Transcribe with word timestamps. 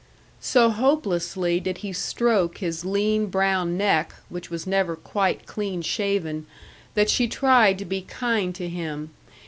So 0.39 0.71
hopelessly 0.71 1.59
did 1.59 1.77
he 1.85 1.93
stroke 1.93 2.57
his 2.57 2.83
lean 2.83 3.27
brown 3.27 3.77
neck, 3.77 4.15
which 4.29 4.49
was 4.49 4.65
never 4.65 4.95
quite 4.95 5.45
clean 5.45 5.83
shaven, 5.83 6.47
that 6.95 7.07
she 7.11 7.27
tried 7.27 7.77
to 7.77 7.85
be 7.85 8.01
kind 8.01 8.55
to 8.55 8.67
him. 8.67 9.11